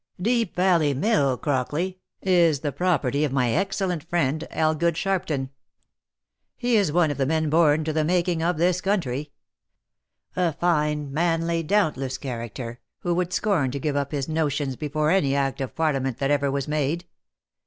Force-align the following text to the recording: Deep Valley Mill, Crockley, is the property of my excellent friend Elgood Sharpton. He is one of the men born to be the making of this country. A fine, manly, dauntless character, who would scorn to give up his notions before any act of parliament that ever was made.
Deep 0.19 0.55
Valley 0.55 0.95
Mill, 0.95 1.37
Crockley, 1.37 1.99
is 2.23 2.61
the 2.61 2.71
property 2.71 3.23
of 3.23 3.31
my 3.31 3.51
excellent 3.51 4.03
friend 4.09 4.47
Elgood 4.49 4.95
Sharpton. 4.95 5.51
He 6.57 6.75
is 6.75 6.91
one 6.91 7.11
of 7.11 7.19
the 7.19 7.27
men 7.27 7.51
born 7.51 7.83
to 7.83 7.91
be 7.91 7.93
the 7.93 8.03
making 8.03 8.41
of 8.41 8.57
this 8.57 8.81
country. 8.81 9.31
A 10.35 10.53
fine, 10.53 11.13
manly, 11.13 11.61
dauntless 11.61 12.17
character, 12.17 12.79
who 13.01 13.13
would 13.13 13.31
scorn 13.31 13.69
to 13.69 13.79
give 13.79 13.95
up 13.95 14.11
his 14.11 14.27
notions 14.27 14.75
before 14.75 15.11
any 15.11 15.35
act 15.35 15.61
of 15.61 15.75
parliament 15.75 16.17
that 16.17 16.31
ever 16.31 16.49
was 16.49 16.67
made. 16.67 17.05